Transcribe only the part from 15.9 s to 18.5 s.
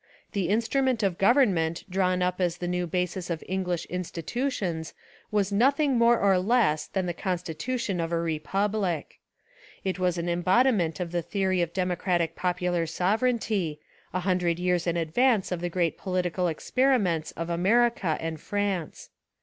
political experi ments of America and